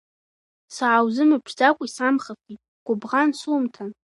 Сааузымԥшӡакәа 0.75 1.83
исамхафеит, 1.87 2.61
гәыбӷан 2.85 3.29
сумҭан! 3.39 3.91